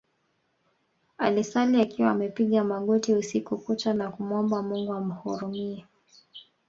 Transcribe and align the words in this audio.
Alisali 1.17 1.81
akiwa 1.81 2.11
amepiga 2.11 2.63
magoti 2.63 3.13
usiku 3.13 3.57
kucha 3.57 3.93
na 3.93 4.11
kumuomba 4.11 4.61
Mungu 4.61 4.93
amhurumie 4.93 5.85